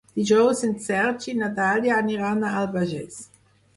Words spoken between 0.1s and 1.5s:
Dijous en Sergi i na